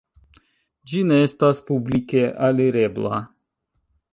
[0.91, 3.21] Ĝi ne estas publike alirebla.